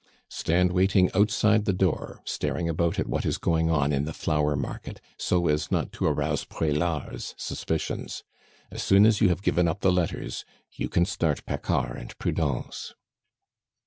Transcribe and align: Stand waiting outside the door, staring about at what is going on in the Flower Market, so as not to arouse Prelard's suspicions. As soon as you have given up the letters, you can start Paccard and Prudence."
Stand 0.31 0.71
waiting 0.71 1.11
outside 1.13 1.65
the 1.65 1.73
door, 1.73 2.21
staring 2.25 2.67
about 2.67 2.97
at 2.97 3.05
what 3.05 3.23
is 3.23 3.37
going 3.37 3.69
on 3.69 3.91
in 3.93 4.03
the 4.05 4.13
Flower 4.15 4.55
Market, 4.55 4.99
so 5.15 5.45
as 5.45 5.69
not 5.69 5.91
to 5.91 6.07
arouse 6.07 6.43
Prelard's 6.43 7.35
suspicions. 7.37 8.23
As 8.71 8.81
soon 8.81 9.05
as 9.05 9.21
you 9.21 9.29
have 9.29 9.43
given 9.43 9.67
up 9.67 9.81
the 9.81 9.91
letters, 9.91 10.43
you 10.71 10.89
can 10.89 11.05
start 11.05 11.45
Paccard 11.45 11.99
and 11.99 12.17
Prudence." 12.17 12.95